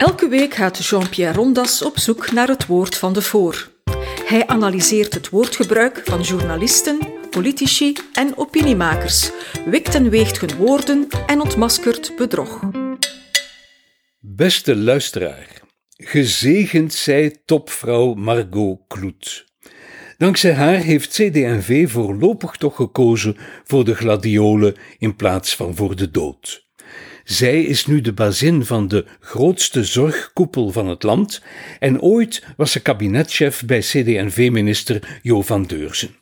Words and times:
Elke 0.00 0.28
week 0.28 0.54
gaat 0.54 0.86
Jean-Pierre 0.86 1.36
Rondas 1.36 1.82
op 1.82 1.98
zoek 1.98 2.32
naar 2.32 2.48
het 2.48 2.66
woord 2.66 2.96
van 2.96 3.12
de 3.12 3.22
voor. 3.22 3.70
Hij 4.24 4.46
analyseert 4.46 5.14
het 5.14 5.28
woordgebruik 5.28 6.00
van 6.04 6.20
journalisten, 6.20 6.98
politici 7.30 7.96
en 8.12 8.36
opiniemakers, 8.36 9.30
wikt 9.64 9.94
en 9.94 10.10
weegt 10.10 10.40
hun 10.40 10.56
woorden 10.56 11.08
en 11.26 11.40
ontmaskert 11.40 12.12
bedrog. 12.16 12.60
Beste 14.18 14.76
luisteraar, 14.76 15.60
gezegend 15.96 16.92
zij 16.94 17.40
topvrouw 17.44 18.14
Margot 18.14 18.80
Kloet. 18.88 19.46
Dankzij 20.18 20.52
haar 20.52 20.78
heeft 20.78 21.10
CD&V 21.10 21.90
voorlopig 21.90 22.56
toch 22.56 22.76
gekozen 22.76 23.36
voor 23.64 23.84
de 23.84 23.94
gladiolen 23.94 24.76
in 24.98 25.16
plaats 25.16 25.56
van 25.56 25.74
voor 25.76 25.96
de 25.96 26.10
dood. 26.10 26.69
Zij 27.24 27.62
is 27.62 27.86
nu 27.86 28.00
de 28.00 28.12
bazin 28.12 28.64
van 28.64 28.88
de 28.88 29.04
grootste 29.20 29.84
zorgkoepel 29.84 30.70
van 30.70 30.88
het 30.88 31.02
land 31.02 31.42
en 31.78 32.00
ooit 32.00 32.44
was 32.56 32.72
ze 32.72 32.80
kabinetchef 32.80 33.64
bij 33.66 33.80
CD&V-minister 33.80 35.18
Jo 35.22 35.42
van 35.42 35.62
Deurzen. 35.62 36.16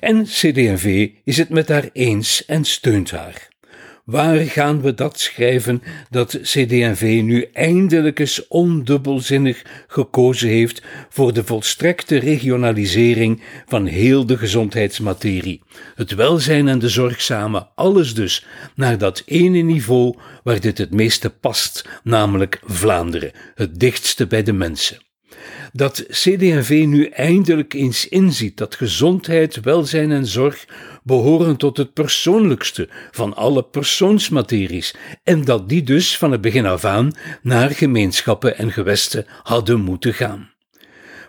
En 0.00 0.24
CD&V 0.24 1.10
is 1.24 1.36
het 1.36 1.48
met 1.48 1.68
haar 1.68 1.88
eens 1.92 2.44
en 2.44 2.64
steunt 2.64 3.10
haar. 3.10 3.51
Waar 4.04 4.38
gaan 4.38 4.80
we 4.80 4.94
dat 4.94 5.20
schrijven 5.20 5.82
dat 6.10 6.38
CD&V 6.42 7.20
nu 7.22 7.48
eindelijk 7.52 8.18
eens 8.18 8.48
ondubbelzinnig 8.48 9.62
gekozen 9.86 10.48
heeft 10.48 10.82
voor 11.08 11.32
de 11.32 11.44
volstrekte 11.44 12.18
regionalisering 12.18 13.42
van 13.66 13.86
heel 13.86 14.26
de 14.26 14.36
gezondheidsmaterie? 14.36 15.62
Het 15.94 16.14
welzijn 16.14 16.68
en 16.68 16.78
de 16.78 16.88
zorg 16.88 17.20
samen, 17.20 17.68
alles 17.74 18.14
dus 18.14 18.46
naar 18.74 18.98
dat 18.98 19.22
ene 19.26 19.58
niveau 19.58 20.16
waar 20.42 20.60
dit 20.60 20.78
het 20.78 20.94
meeste 20.94 21.30
past, 21.30 21.88
namelijk 22.02 22.60
Vlaanderen, 22.64 23.32
het 23.54 23.80
dichtste 23.80 24.26
bij 24.26 24.42
de 24.42 24.52
mensen 24.52 24.98
dat 25.72 26.04
CD&V 26.08 26.84
nu 26.86 27.06
eindelijk 27.06 27.74
eens 27.74 28.08
inziet 28.08 28.56
dat 28.56 28.74
gezondheid, 28.74 29.60
welzijn 29.60 30.10
en 30.10 30.26
zorg 30.26 30.64
behoren 31.02 31.56
tot 31.56 31.76
het 31.76 31.92
persoonlijkste 31.92 32.88
van 33.10 33.34
alle 33.34 33.64
persoonsmateries 33.64 34.94
en 35.22 35.44
dat 35.44 35.68
die 35.68 35.82
dus 35.82 36.18
van 36.18 36.32
het 36.32 36.40
begin 36.40 36.66
af 36.66 36.84
aan 36.84 37.12
naar 37.42 37.70
gemeenschappen 37.70 38.58
en 38.58 38.72
gewesten 38.72 39.26
hadden 39.42 39.80
moeten 39.80 40.14
gaan. 40.14 40.50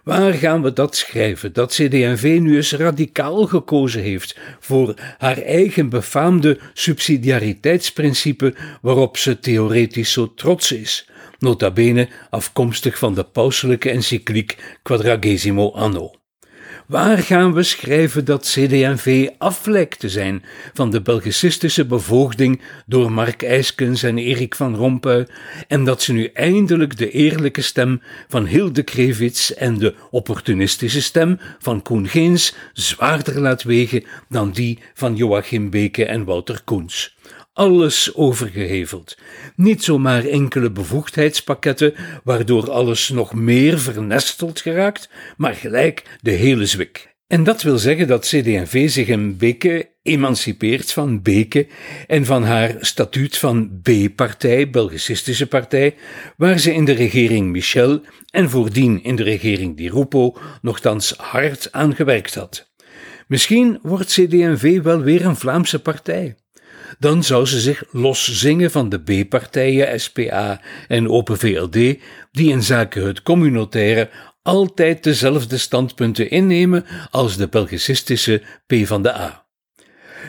Waar 0.03 0.33
gaan 0.33 0.61
we 0.61 0.73
dat 0.73 0.95
schrijven? 0.95 1.53
Dat 1.53 1.71
CD&V 1.71 2.37
nu 2.41 2.55
eens 2.55 2.73
radicaal 2.73 3.45
gekozen 3.45 4.01
heeft 4.01 4.39
voor 4.59 4.93
haar 5.17 5.37
eigen 5.37 5.89
befaamde 5.89 6.59
subsidiariteitsprincipe 6.73 8.53
waarop 8.81 9.17
ze 9.17 9.39
theoretisch 9.39 10.11
zo 10.11 10.33
trots 10.33 10.71
is, 10.71 11.09
nota 11.43 11.71
bene 11.71 12.07
afkomstig 12.29 12.97
van 12.97 13.13
de 13.13 13.23
pauselijke 13.23 13.89
encycliek 13.89 14.77
Quadragesimo 14.83 15.71
Anno. 15.71 16.11
Waar 16.87 17.17
gaan 17.17 17.53
we 17.53 17.63
schrijven 17.63 18.25
dat 18.25 18.41
CD&V 18.41 19.29
af 19.37 19.65
lijkt 19.65 19.99
te 19.99 20.09
zijn 20.09 20.43
van 20.73 20.89
de 20.89 21.01
Belgicistische 21.01 21.85
bevoogding 21.85 22.61
door 22.85 23.11
Mark 23.11 23.43
Eiskens 23.43 24.03
en 24.03 24.17
Erik 24.17 24.55
van 24.55 24.75
Rompuy 24.75 25.27
en 25.67 25.83
dat 25.83 26.01
ze 26.01 26.13
nu 26.13 26.25
eindelijk 26.25 26.97
de 26.97 27.11
eerlijke 27.11 27.61
stem 27.61 28.01
van 28.27 28.45
Hilde 28.45 28.83
Krevits 28.83 29.53
en 29.53 29.77
de 29.77 29.95
opportunistische 30.11 31.01
stem 31.01 31.39
van 31.59 31.81
Koen 31.81 32.07
Geens 32.07 32.55
zwaarder 32.73 33.39
laat 33.39 33.63
wegen 33.63 34.05
dan 34.29 34.51
die 34.51 34.79
van 34.93 35.15
Joachim 35.15 35.69
Beke 35.69 36.05
en 36.05 36.23
Wouter 36.23 36.61
Koens? 36.63 37.12
Alles 37.53 38.15
overgeheveld. 38.15 39.17
Niet 39.55 39.83
zomaar 39.83 40.25
enkele 40.25 40.71
bevoegdheidspakketten, 40.71 41.93
waardoor 42.23 42.71
alles 42.71 43.09
nog 43.09 43.33
meer 43.33 43.79
vernesteld 43.79 44.61
geraakt, 44.61 45.09
maar 45.37 45.53
gelijk 45.53 46.03
de 46.21 46.31
hele 46.31 46.65
zwik. 46.65 47.11
En 47.27 47.43
dat 47.43 47.61
wil 47.61 47.77
zeggen 47.77 48.07
dat 48.07 48.25
CD&V 48.25 48.89
zich 48.89 49.07
een 49.07 49.37
beetje 49.37 49.89
emancipeert 50.01 50.91
van 50.91 51.21
Beke 51.21 51.67
en 52.07 52.25
van 52.25 52.43
haar 52.43 52.75
statuut 52.79 53.37
van 53.37 53.81
B-partij, 53.81 54.69
Belgicistische 54.69 55.47
partij, 55.47 55.95
waar 56.37 56.59
ze 56.59 56.73
in 56.73 56.85
de 56.85 56.91
regering 56.91 57.51
Michel 57.51 58.01
en 58.29 58.49
voordien 58.49 59.03
in 59.03 59.15
de 59.15 59.23
regering 59.23 59.77
Di 59.77 59.89
Rupo 59.89 60.37
nogthans 60.61 61.13
hard 61.17 61.71
aan 61.71 61.95
gewerkt 61.95 62.35
had. 62.35 62.71
Misschien 63.27 63.79
wordt 63.81 64.11
CD&V 64.11 64.81
wel 64.81 65.01
weer 65.01 65.25
een 65.25 65.35
Vlaamse 65.35 65.79
partij 65.79 66.35
dan 66.99 67.23
zou 67.23 67.45
ze 67.45 67.59
zich 67.59 67.83
loszingen 67.91 68.71
van 68.71 68.89
de 68.89 68.99
B-partijen 68.99 69.99
SPA 69.99 70.61
en 70.87 71.09
Open 71.09 71.37
VLD, 71.37 71.99
die 72.31 72.51
in 72.51 72.63
zaken 72.63 73.05
het 73.05 73.21
communautaire 73.21 74.09
altijd 74.41 75.03
dezelfde 75.03 75.57
standpunten 75.57 76.29
innemen 76.29 76.85
als 77.11 77.37
de 77.37 77.47
Belgicistische 77.47 78.41
PvdA. 78.67 79.45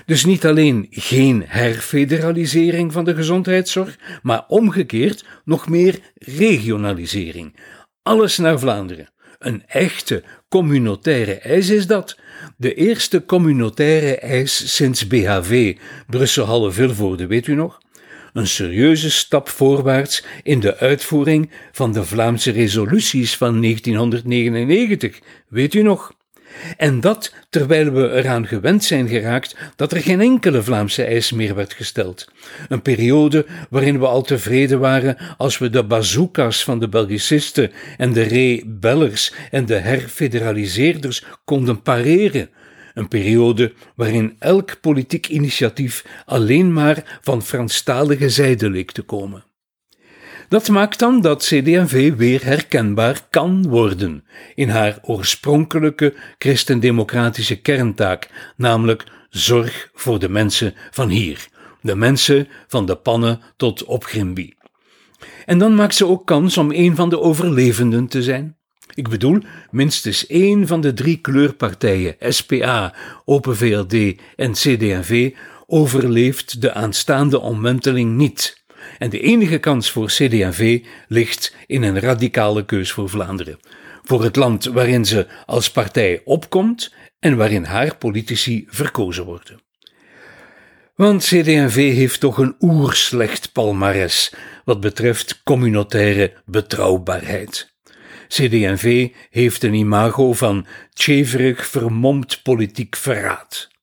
Dus 0.07 0.25
niet 0.25 0.47
alleen 0.47 0.87
geen 0.91 1.45
herfederalisering 1.47 2.93
van 2.93 3.05
de 3.05 3.15
gezondheidszorg, 3.15 3.99
maar 4.23 4.45
omgekeerd 4.49 5.25
nog 5.45 5.69
meer 5.69 5.99
regionalisering. 6.15 7.57
Alles 8.03 8.39
naar 8.39 8.59
Vlaanderen. 8.59 9.14
Een 9.45 9.63
echte 9.67 10.23
communautaire 10.49 11.35
eis 11.35 11.69
is 11.69 11.87
dat. 11.87 12.19
De 12.57 12.75
eerste 12.75 13.25
communautaire 13.25 14.19
eis 14.19 14.75
sinds 14.75 15.07
BHV, 15.07 15.77
Brussel-Halle-Vilvoorde, 16.07 17.27
weet 17.27 17.47
u 17.47 17.55
nog? 17.55 17.81
Een 18.33 18.47
serieuze 18.47 19.11
stap 19.11 19.49
voorwaarts 19.49 20.25
in 20.43 20.61
de 20.61 20.77
uitvoering 20.77 21.51
van 21.73 21.93
de 21.93 22.05
Vlaamse 22.05 22.51
resoluties 22.51 23.37
van 23.37 23.61
1999, 23.61 25.21
weet 25.49 25.75
u 25.75 25.83
nog? 25.83 26.13
En 26.77 27.01
dat 27.01 27.35
terwijl 27.51 27.93
we 27.93 28.11
eraan 28.11 28.47
gewend 28.47 28.85
zijn 28.85 29.09
geraakt 29.09 29.57
dat 29.77 29.93
er 29.93 30.01
geen 30.01 30.21
enkele 30.21 30.63
Vlaamse 30.63 31.05
eis 31.05 31.33
meer 31.33 31.55
werd 31.55 31.73
gesteld. 31.73 32.29
Een 32.69 32.83
periode 32.83 33.47
waarin 33.71 33.99
we 33.99 34.07
al 34.07 34.23
tevreden 34.23 34.81
waren 34.81 35.17
als 35.37 35.59
we 35.59 35.71
de 35.71 35.85
bazookas 35.85 36.65
van 36.65 36.79
de 36.79 36.89
Belgicisten 36.89 37.73
en 37.97 38.13
de 38.13 38.23
rebellers 38.23 39.33
en 39.51 39.67
de 39.67 39.75
herfederaliseerders 39.75 41.25
konden 41.45 41.83
pareren. 41.83 42.51
Een 42.95 43.09
periode 43.09 43.73
waarin 43.95 44.37
elk 44.39 44.81
politiek 44.81 45.29
initiatief 45.29 46.05
alleen 46.25 46.73
maar 46.73 47.19
van 47.23 47.43
Franstalige 47.43 48.29
zijde 48.29 48.71
leek 48.71 48.91
te 48.91 49.03
komen. 49.03 49.45
Dat 50.49 50.69
maakt 50.69 50.99
dan 50.99 51.21
dat 51.21 51.43
CD&V 51.43 52.15
weer 52.17 52.45
herkenbaar 52.45 53.27
kan 53.31 53.69
worden 53.69 54.25
in 54.55 54.69
haar 54.69 54.99
oorspronkelijke 55.03 56.15
christendemocratische 56.39 57.57
kerntaak, 57.57 58.53
namelijk 58.57 59.05
zorg 59.31 59.91
voor 59.95 60.19
de 60.19 60.29
mensen 60.29 60.75
van 60.91 61.09
hier, 61.09 61.47
de 61.81 61.97
mensen 61.97 62.49
van 62.67 62.87
de 62.87 62.97
pannen 62.97 63.41
tot 63.57 63.85
op 63.85 64.05
Grimby. 64.05 64.53
En 65.45 65.59
dan 65.59 65.75
maakt 65.75 65.95
ze 65.95 66.07
ook 66.07 66.27
kans 66.27 66.59
om 66.59 66.71
een 66.71 66.97
van 66.97 67.09
de 67.09 67.21
overlevenden 67.21 68.07
te 68.07 68.23
zijn. 68.23 68.57
Ik 68.95 69.09
bedoel, 69.09 69.39
minstens 69.71 70.27
één 70.27 70.67
van 70.67 70.81
de 70.81 70.93
drie 70.93 71.17
kleurpartijen, 71.17 72.17
SPA, 72.19 72.95
Open 73.25 73.57
VLD 73.57 74.21
en 74.37 74.53
CD&V, 74.53 75.35
overleeft 75.67 76.61
de 76.61 76.73
aanstaande 76.73 77.41
omwenteling 77.41 78.17
niet. 78.17 78.64
En 78.99 79.11
de 79.11 79.21
enige 79.21 79.59
kans 79.59 79.91
voor 79.91 80.07
CD&V 80.07 80.81
ligt 81.09 81.55
in 81.67 81.83
een 81.83 82.01
radicale 82.01 82.65
keus 82.65 82.93
voor 82.93 83.09
Vlaanderen. 83.09 83.59
Voor 84.03 84.23
het 84.23 84.37
land 84.37 84.65
waarin 84.65 85.05
ze 85.05 85.27
als 85.47 85.71
partij 85.71 86.21
opkomt 86.25 86.95
en 87.19 87.37
waarin 87.37 87.65
haar 87.65 87.97
politici 87.97 88.65
verkozen 88.69 89.25
worden. 89.25 89.61
Want 90.95 91.23
CD&V 91.23 91.75
heeft 91.75 92.21
toch 92.21 92.39
een 92.39 92.55
oerslecht 92.61 93.53
palmares 93.53 94.33
wat 94.65 94.81
betreft 94.81 95.43
communautaire 95.43 96.33
betrouwbaarheid. 96.45 97.73
CD&V 98.29 99.09
heeft 99.31 99.63
een 99.63 99.75
imago 99.75 100.33
van 100.33 100.67
tjeverig 100.93 101.67
vermomd 101.67 102.43
politiek 102.43 102.97
verraad. 102.97 103.74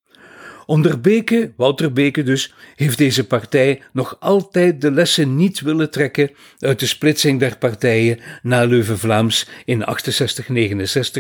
Onder 0.71 1.01
Beke, 1.01 1.51
Wouter 1.55 1.93
Beke 1.93 2.23
dus, 2.23 2.53
heeft 2.75 2.97
deze 2.97 3.27
partij 3.27 3.81
nog 3.93 4.17
altijd 4.19 4.81
de 4.81 4.91
lessen 4.91 5.35
niet 5.35 5.61
willen 5.61 5.91
trekken 5.91 6.31
uit 6.59 6.79
de 6.79 6.85
splitsing 6.85 7.39
der 7.39 7.57
partijen 7.57 8.19
na 8.41 8.63
Leuven-Vlaams 8.63 9.47
in 9.65 9.85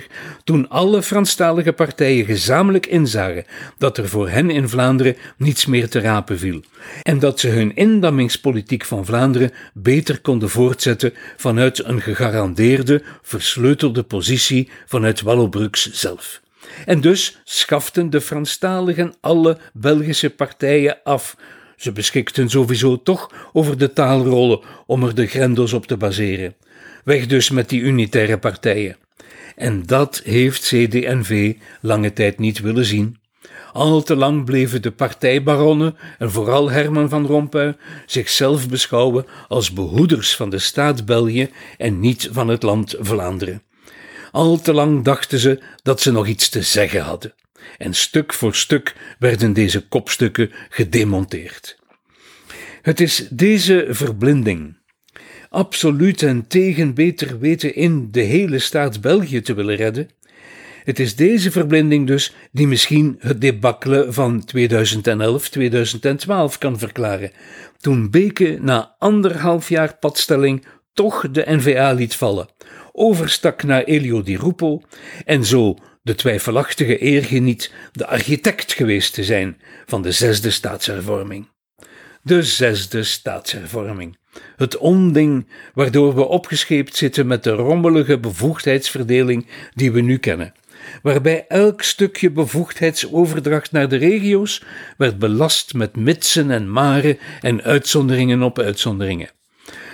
68-69, 0.01 0.05
toen 0.43 0.69
alle 0.69 1.03
Franstalige 1.03 1.73
partijen 1.73 2.25
gezamenlijk 2.25 2.85
inzagen 2.85 3.45
dat 3.77 3.97
er 3.97 4.09
voor 4.09 4.29
hen 4.29 4.49
in 4.49 4.69
Vlaanderen 4.69 5.15
niets 5.37 5.65
meer 5.65 5.89
te 5.89 5.99
rapen 5.99 6.39
viel 6.39 6.61
en 7.01 7.19
dat 7.19 7.39
ze 7.39 7.47
hun 7.47 7.75
indammingspolitiek 7.75 8.85
van 8.85 9.05
Vlaanderen 9.05 9.51
beter 9.73 10.21
konden 10.21 10.49
voortzetten 10.49 11.13
vanuit 11.37 11.83
een 11.85 12.01
gegarandeerde, 12.01 13.03
versleutelde 13.21 14.03
positie 14.03 14.69
vanuit 14.85 15.21
Wallobruks 15.21 15.91
zelf. 15.91 16.41
En 16.85 17.01
dus 17.01 17.41
schaften 17.43 18.09
de 18.09 18.21
Franstaligen 18.21 19.13
alle 19.21 19.57
Belgische 19.73 20.29
partijen 20.29 20.97
af, 21.03 21.35
Ze 21.81 21.91
beschikten 21.91 22.49
sowieso 22.49 23.01
toch 23.01 23.49
over 23.53 23.77
de 23.77 23.93
taalrollen 23.93 24.59
om 24.85 25.03
er 25.03 25.15
de 25.15 25.27
grendos 25.27 25.73
op 25.73 25.87
te 25.87 25.97
baseren. 25.97 26.55
Weg 27.03 27.27
dus 27.27 27.49
met 27.49 27.69
die 27.69 27.81
unitaire 27.81 28.37
partijen. 28.37 28.97
En 29.55 29.85
dat 29.85 30.21
heeft 30.23 30.61
CD&V 30.61 31.55
lange 31.81 32.13
tijd 32.13 32.39
niet 32.39 32.59
willen 32.59 32.85
zien. 32.85 33.19
Al 33.73 34.03
te 34.03 34.15
lang 34.15 34.45
bleven 34.45 34.81
de 34.81 34.91
partijbaronnen 34.91 35.95
en 36.19 36.31
vooral 36.31 36.69
Herman 36.69 37.09
van 37.09 37.25
Rompuy 37.25 37.75
zichzelf 38.05 38.69
beschouwen 38.69 39.25
als 39.47 39.73
behoeders 39.73 40.35
van 40.35 40.49
de 40.49 40.59
staat 40.59 41.05
België 41.05 41.49
en 41.77 41.99
niet 41.99 42.29
van 42.31 42.47
het 42.47 42.63
land 42.63 42.95
Vlaanderen. 42.99 43.61
Al 44.31 44.61
te 44.61 44.73
lang 44.73 45.03
dachten 45.03 45.39
ze 45.39 45.59
dat 45.83 46.01
ze 46.01 46.11
nog 46.11 46.27
iets 46.27 46.49
te 46.49 46.61
zeggen 46.61 47.01
hadden. 47.01 47.33
En 47.77 47.93
stuk 47.93 48.33
voor 48.33 48.55
stuk 48.55 48.95
werden 49.19 49.53
deze 49.53 49.87
kopstukken 49.87 50.51
gedemonteerd. 50.69 51.79
Het 52.81 52.99
is 52.99 53.27
deze 53.29 53.87
verblinding, 53.89 54.77
absoluut 55.49 56.23
en 56.23 56.47
tegen 56.47 56.93
beter 56.93 57.39
weten 57.39 57.75
in 57.75 58.11
de 58.11 58.21
hele 58.21 58.59
staat 58.59 59.01
België 59.01 59.41
te 59.41 59.53
willen 59.53 59.75
redden, 59.75 60.09
het 60.83 60.99
is 60.99 61.15
deze 61.15 61.51
verblinding 61.51 62.07
dus 62.07 62.33
die 62.51 62.67
misschien 62.67 63.15
het 63.19 63.41
debakkelen 63.41 64.13
van 64.13 64.43
2011-2012 64.55 64.59
kan 66.57 66.79
verklaren, 66.79 67.31
toen 67.79 68.09
Beke 68.09 68.57
na 68.61 68.95
anderhalf 68.99 69.69
jaar 69.69 69.97
padstelling 69.99 70.65
toch 70.93 71.31
de 71.31 71.43
NVA 71.47 71.93
liet 71.93 72.15
vallen, 72.15 72.47
overstak 72.91 73.63
naar 73.63 73.83
Elio 73.83 74.21
Di 74.21 74.37
Rupo 74.37 74.81
en 75.25 75.45
zo 75.45 75.77
de 76.01 76.15
twijfelachtige 76.15 77.03
eer 77.03 77.23
geniet 77.23 77.73
de 77.91 78.07
architect 78.07 78.73
geweest 78.73 79.13
te 79.13 79.23
zijn 79.23 79.61
van 79.85 80.01
de 80.01 80.11
zesde 80.11 80.51
staatshervorming. 80.51 81.49
De 82.21 82.43
zesde 82.43 83.03
staatshervorming. 83.03 84.17
Het 84.55 84.77
onding 84.77 85.47
waardoor 85.73 86.15
we 86.15 86.27
opgescheept 86.27 86.95
zitten 86.95 87.27
met 87.27 87.43
de 87.43 87.51
rommelige 87.51 88.19
bevoegdheidsverdeling 88.19 89.47
die 89.73 89.91
we 89.91 90.01
nu 90.01 90.17
kennen 90.17 90.53
waarbij 91.01 91.45
elk 91.47 91.81
stukje 91.81 92.31
bevoegdheidsoverdracht 92.31 93.71
naar 93.71 93.89
de 93.89 93.95
regio's 93.95 94.63
werd 94.97 95.19
belast 95.19 95.73
met 95.73 95.95
mitsen 95.95 96.51
en 96.51 96.71
maren 96.71 97.17
en 97.41 97.63
uitzonderingen 97.63 98.43
op 98.43 98.59
uitzonderingen. 98.59 99.29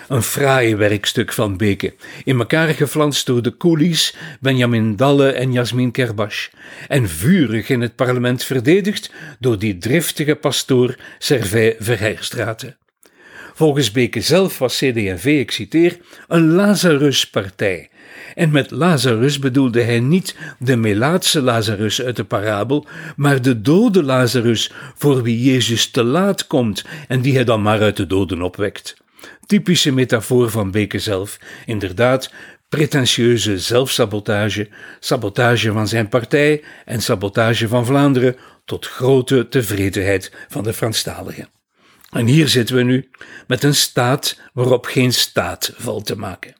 Een 0.07 0.23
fraai 0.23 0.75
werkstuk 0.75 1.33
van 1.33 1.57
Beke, 1.57 1.93
in 2.23 2.39
elkaar 2.39 2.67
geflanst 2.67 3.25
door 3.25 3.41
de 3.41 3.57
coolies 3.57 4.15
Benjamin 4.39 4.95
Dalle 4.95 5.31
en 5.31 5.51
Jasmin 5.51 5.91
Kerbash, 5.91 6.47
en 6.87 7.09
vurig 7.09 7.69
in 7.69 7.81
het 7.81 7.95
parlement 7.95 8.43
verdedigd 8.43 9.11
door 9.39 9.59
die 9.59 9.77
driftige 9.77 10.35
pastoor 10.35 10.95
Servais 11.19 11.75
Verheerstraten. 11.79 12.77
Volgens 13.53 13.91
Beke 13.91 14.21
zelf 14.21 14.57
was 14.57 14.77
CD&V, 14.77 15.25
ik 15.25 15.51
citeer, 15.51 15.97
een 16.27 16.47
Lazaruspartij, 16.51 17.89
en 18.35 18.51
met 18.51 18.71
Lazarus 18.71 19.39
bedoelde 19.39 19.81
hij 19.81 19.99
niet 19.99 20.35
de 20.59 20.75
Melaatse 20.75 21.41
Lazarus 21.41 22.01
uit 22.01 22.15
de 22.15 22.23
parabel, 22.23 22.85
maar 23.15 23.41
de 23.41 23.61
dode 23.61 24.03
Lazarus 24.03 24.71
voor 24.95 25.23
wie 25.23 25.43
Jezus 25.43 25.89
te 25.91 26.03
laat 26.03 26.47
komt 26.47 26.85
en 27.07 27.21
die 27.21 27.33
hij 27.33 27.43
dan 27.43 27.61
maar 27.61 27.81
uit 27.81 27.97
de 27.97 28.07
doden 28.07 28.41
opwekt. 28.41 29.05
Typische 29.45 29.91
metafoor 29.91 30.49
van 30.49 30.71
Beke 30.71 30.99
zelf, 30.99 31.39
inderdaad, 31.65 32.31
pretentieuze 32.69 33.59
zelfsabotage, 33.59 34.69
sabotage 34.99 35.71
van 35.71 35.87
zijn 35.87 36.09
partij 36.09 36.63
en 36.85 37.01
sabotage 37.01 37.67
van 37.67 37.85
Vlaanderen 37.85 38.35
tot 38.65 38.85
grote 38.85 39.47
tevredenheid 39.47 40.31
van 40.47 40.63
de 40.63 40.73
Franstaligen. 40.73 41.49
En 42.11 42.25
hier 42.25 42.47
zitten 42.47 42.75
we 42.75 42.83
nu 42.83 43.09
met 43.47 43.63
een 43.63 43.75
staat 43.75 44.39
waarop 44.53 44.85
geen 44.85 45.13
staat 45.13 45.73
valt 45.75 46.05
te 46.05 46.17
maken. 46.17 46.55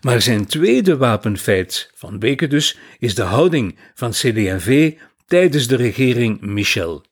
Maar 0.00 0.20
zijn 0.20 0.46
tweede 0.46 0.96
wapenfeit, 0.96 1.90
van 1.94 2.18
Beke 2.18 2.46
dus, 2.46 2.78
is 2.98 3.14
de 3.14 3.22
houding 3.22 3.78
van 3.94 4.10
CD&V 4.10 4.92
tijdens 5.26 5.66
de 5.66 5.76
regering 5.76 6.40
Michel. 6.40 7.05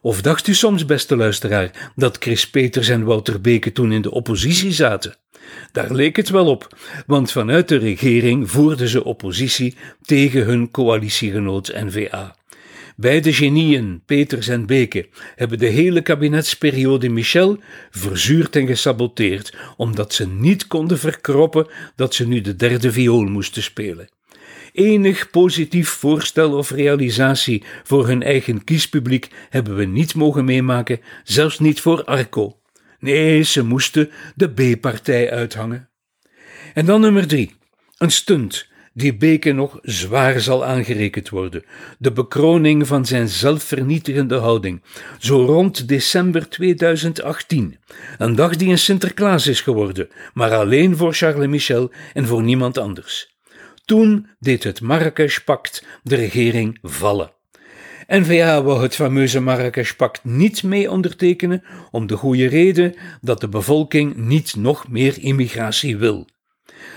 Of 0.00 0.22
dacht 0.22 0.46
u 0.46 0.54
soms, 0.54 0.84
beste 0.84 1.16
luisteraar, 1.16 1.92
dat 1.96 2.16
Chris 2.20 2.50
Peters 2.50 2.88
en 2.88 3.04
Wouter 3.04 3.40
Beke 3.40 3.72
toen 3.72 3.92
in 3.92 4.02
de 4.02 4.10
oppositie 4.10 4.72
zaten? 4.72 5.16
Daar 5.72 5.92
leek 5.92 6.16
het 6.16 6.28
wel 6.28 6.46
op, 6.46 6.76
want 7.06 7.32
vanuit 7.32 7.68
de 7.68 7.76
regering 7.76 8.50
voerden 8.50 8.88
ze 8.88 9.04
oppositie 9.04 9.76
tegen 10.02 10.44
hun 10.44 10.70
coalitiegenoot 10.70 11.72
N-VA. 11.74 12.36
Beide 12.96 13.32
genieën, 13.32 14.02
Peters 14.06 14.48
en 14.48 14.66
Beke, 14.66 15.08
hebben 15.36 15.58
de 15.58 15.66
hele 15.66 16.00
kabinetsperiode 16.00 17.08
Michel 17.08 17.58
verzuurd 17.90 18.56
en 18.56 18.66
gesaboteerd, 18.66 19.56
omdat 19.76 20.14
ze 20.14 20.28
niet 20.28 20.66
konden 20.66 20.98
verkroppen 20.98 21.66
dat 21.96 22.14
ze 22.14 22.28
nu 22.28 22.40
de 22.40 22.56
derde 22.56 22.92
viool 22.92 23.24
moesten 23.24 23.62
spelen. 23.62 24.08
Enig 24.78 25.30
positief 25.30 25.88
voorstel 25.88 26.56
of 26.56 26.70
realisatie 26.70 27.62
voor 27.82 28.06
hun 28.06 28.22
eigen 28.22 28.64
kiespubliek 28.64 29.28
hebben 29.48 29.76
we 29.76 29.84
niet 29.84 30.14
mogen 30.14 30.44
meemaken, 30.44 31.00
zelfs 31.24 31.58
niet 31.58 31.80
voor 31.80 32.04
Arco. 32.04 32.58
Nee, 32.98 33.42
ze 33.42 33.64
moesten 33.64 34.10
de 34.34 34.48
B-partij 34.48 35.30
uithangen. 35.30 35.88
En 36.74 36.86
dan 36.86 37.00
nummer 37.00 37.26
drie. 37.26 37.54
Een 37.96 38.10
stunt 38.10 38.68
die 38.92 39.16
Beke 39.16 39.52
nog 39.52 39.78
zwaar 39.82 40.40
zal 40.40 40.64
aangerekend 40.64 41.28
worden. 41.28 41.64
De 41.98 42.12
bekroning 42.12 42.86
van 42.86 43.06
zijn 43.06 43.28
zelfvernietigende 43.28 44.36
houding, 44.36 44.82
zo 45.18 45.44
rond 45.44 45.88
december 45.88 46.48
2018. 46.48 47.78
Een 48.18 48.34
dag 48.34 48.56
die 48.56 48.68
een 48.68 48.78
Sinterklaas 48.78 49.46
is 49.46 49.60
geworden, 49.60 50.08
maar 50.34 50.54
alleen 50.54 50.96
voor 50.96 51.14
Charles 51.14 51.48
Michel 51.48 51.92
en 52.14 52.26
voor 52.26 52.42
niemand 52.42 52.78
anders. 52.78 53.37
Toen 53.88 54.26
deed 54.38 54.64
het 54.64 54.80
Marrakesh-pact 54.80 55.84
de 56.02 56.14
regering 56.16 56.78
vallen. 56.82 57.32
N-VA 58.06 58.62
wou 58.62 58.82
het 58.82 58.94
fameuze 58.94 59.40
Marrakesh-pact 59.40 60.24
niet 60.24 60.62
mee 60.62 60.90
ondertekenen 60.90 61.62
om 61.90 62.06
de 62.06 62.16
goede 62.16 62.46
reden 62.46 62.94
dat 63.20 63.40
de 63.40 63.48
bevolking 63.48 64.16
niet 64.16 64.56
nog 64.56 64.88
meer 64.88 65.18
immigratie 65.20 65.96
wil. 65.96 66.28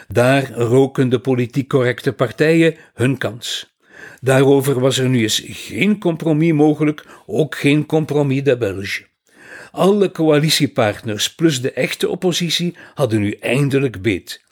Daar 0.08 0.52
roken 0.52 1.10
de 1.10 1.20
politiek 1.20 1.70
correcte 1.70 2.14
partijen 2.14 2.76
hun 2.94 3.18
kans. 3.18 3.76
Daarover 4.22 4.80
was 4.80 4.98
er 4.98 5.10
nu 5.10 5.22
eens 5.22 5.44
geen 5.46 6.00
compromis 6.00 6.54
mogelijk, 6.54 7.06
ook 7.26 7.56
geen 7.56 7.86
compromis 7.86 8.44
de 8.44 8.58
Belge. 8.58 9.06
Alle 9.72 10.12
coalitiepartners 10.12 11.36
plus 11.36 11.62
de 11.62 11.72
echte 11.72 12.10
oppositie 12.10 12.76
hadden 12.94 13.20
nu 13.20 13.32
eindelijk 13.32 14.02
beet. 14.02 14.50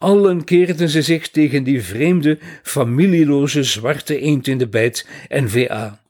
Allen 0.00 0.44
keerden 0.44 0.88
ze 0.88 1.02
zich 1.02 1.28
tegen 1.28 1.64
die 1.64 1.82
vreemde, 1.82 2.38
familieloze 2.62 3.62
zwarte 3.62 4.20
eend 4.20 4.46
in 4.46 4.58
de 4.58 4.68
bijt 4.68 5.08
N-VA. 5.28 6.00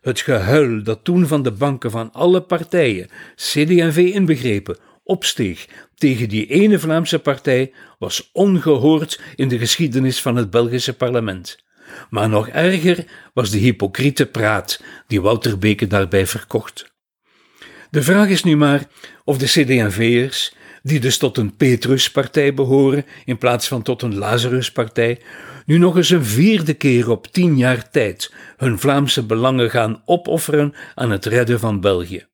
Het 0.00 0.20
gehuil 0.20 0.82
dat 0.82 1.04
toen 1.04 1.26
van 1.26 1.42
de 1.42 1.50
banken 1.50 1.90
van 1.90 2.12
alle 2.12 2.42
partijen, 2.42 3.08
CD&V 3.34 4.10
inbegrepen, 4.14 4.78
opsteeg 5.04 5.66
tegen 5.94 6.28
die 6.28 6.46
ene 6.46 6.78
Vlaamse 6.78 7.18
partij 7.18 7.72
was 7.98 8.30
ongehoord 8.32 9.20
in 9.36 9.48
de 9.48 9.58
geschiedenis 9.58 10.20
van 10.20 10.36
het 10.36 10.50
Belgische 10.50 10.94
parlement. 10.94 11.64
Maar 12.10 12.28
nog 12.28 12.48
erger 12.48 13.04
was 13.34 13.50
de 13.50 13.58
hypocriete 13.58 14.26
praat 14.26 14.82
die 15.06 15.20
Wouter 15.20 15.58
Beke 15.58 15.86
daarbij 15.86 16.26
verkocht. 16.26 16.92
De 17.90 18.02
vraag 18.02 18.28
is 18.28 18.44
nu 18.44 18.56
maar 18.56 18.86
of 19.24 19.38
de 19.38 19.46
CD&V'ers, 19.46 20.54
die 20.82 21.00
dus 21.00 21.18
tot 21.18 21.38
een 21.38 21.56
Petruspartij 21.56 22.54
behoren 22.54 23.04
in 23.24 23.38
plaats 23.38 23.68
van 23.68 23.82
tot 23.82 24.02
een 24.02 24.18
Lazaruspartij, 24.18 25.20
nu 25.66 25.78
nog 25.78 25.96
eens 25.96 26.10
een 26.10 26.24
vierde 26.24 26.74
keer 26.74 27.10
op 27.10 27.26
tien 27.26 27.56
jaar 27.56 27.90
tijd 27.90 28.32
hun 28.56 28.78
Vlaamse 28.78 29.26
belangen 29.26 29.70
gaan 29.70 30.02
opofferen 30.04 30.74
aan 30.94 31.10
het 31.10 31.24
redden 31.24 31.60
van 31.60 31.80
België. 31.80 32.26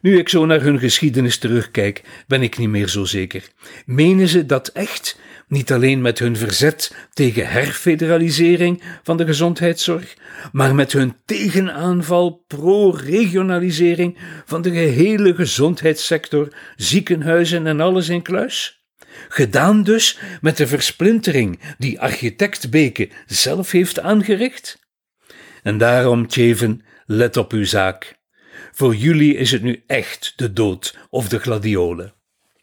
Nu 0.00 0.18
ik 0.18 0.28
zo 0.28 0.46
naar 0.46 0.60
hun 0.60 0.78
geschiedenis 0.78 1.38
terugkijk, 1.38 2.02
ben 2.26 2.42
ik 2.42 2.58
niet 2.58 2.68
meer 2.68 2.88
zo 2.88 3.04
zeker. 3.04 3.48
Menen 3.86 4.28
ze 4.28 4.46
dat 4.46 4.68
echt? 4.68 5.18
Niet 5.52 5.72
alleen 5.72 6.00
met 6.00 6.18
hun 6.18 6.36
verzet 6.36 6.94
tegen 7.12 7.48
herfederalisering 7.48 8.82
van 9.02 9.16
de 9.16 9.24
gezondheidszorg, 9.24 10.16
maar 10.52 10.74
met 10.74 10.92
hun 10.92 11.14
tegenaanval 11.24 12.44
pro-regionalisering 12.46 14.18
van 14.44 14.62
de 14.62 14.70
gehele 14.70 15.34
gezondheidssector, 15.34 16.54
ziekenhuizen 16.76 17.66
en 17.66 17.80
alles 17.80 18.08
in 18.08 18.22
kluis? 18.22 18.84
Gedaan 19.28 19.82
dus 19.82 20.18
met 20.40 20.56
de 20.56 20.66
versplintering 20.66 21.58
die 21.78 22.00
architect 22.00 22.70
Beke 22.70 23.10
zelf 23.26 23.70
heeft 23.70 24.00
aangericht? 24.00 24.78
En 25.62 25.78
daarom, 25.78 26.26
Tjeven, 26.26 26.84
let 27.06 27.36
op 27.36 27.52
uw 27.52 27.64
zaak. 27.64 28.18
Voor 28.72 28.94
jullie 28.94 29.36
is 29.36 29.50
het 29.50 29.62
nu 29.62 29.82
echt 29.86 30.32
de 30.36 30.52
dood 30.52 30.98
of 31.10 31.28
de 31.28 31.38
gladiolen. 31.38 32.14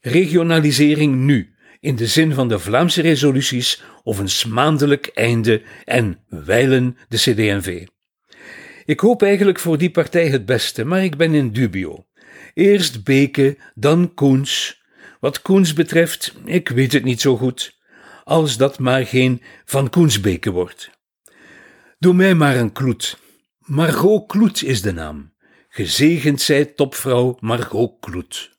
Regionalisering 0.01 1.15
nu, 1.15 1.53
in 1.79 1.95
de 1.95 2.07
zin 2.07 2.33
van 2.33 2.47
de 2.47 2.59
Vlaamse 2.59 3.01
resoluties 3.01 3.83
of 4.03 4.19
een 4.19 4.29
smaandelijk 4.29 5.07
einde 5.07 5.61
en 5.85 6.23
wijlen 6.27 6.97
de 7.07 7.17
CD&V. 7.17 7.85
Ik 8.85 8.99
hoop 8.99 9.21
eigenlijk 9.21 9.59
voor 9.59 9.77
die 9.77 9.91
partij 9.91 10.27
het 10.27 10.45
beste, 10.45 10.85
maar 10.85 11.03
ik 11.03 11.17
ben 11.17 11.33
in 11.33 11.51
dubio. 11.51 12.05
Eerst 12.53 13.03
Beke, 13.03 13.57
dan 13.75 14.13
Koens. 14.13 14.81
Wat 15.19 15.41
Koens 15.41 15.73
betreft, 15.73 16.33
ik 16.45 16.69
weet 16.69 16.93
het 16.93 17.03
niet 17.03 17.21
zo 17.21 17.37
goed. 17.37 17.77
Als 18.23 18.57
dat 18.57 18.79
maar 18.79 19.05
geen 19.05 19.41
Van 19.65 19.89
Koensbeke 19.89 20.51
wordt. 20.51 20.89
Doe 21.99 22.13
mij 22.13 22.35
maar 22.35 22.55
een 22.55 22.71
kloet. 22.71 23.19
Margot 23.59 24.27
Kloet 24.27 24.63
is 24.63 24.81
de 24.81 24.93
naam. 24.93 25.33
Gezegend 25.69 26.41
zij 26.41 26.65
topvrouw 26.65 27.37
Margot 27.39 27.99
Kloet. 27.99 28.58